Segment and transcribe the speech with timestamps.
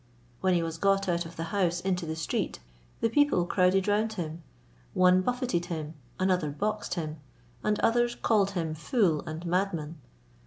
[0.39, 2.59] When he was got out of the house into the street,
[3.01, 4.41] the people crowded round him,
[4.95, 7.17] one buffeted him, another boxed him,
[7.63, 9.97] and others called him fool and madman.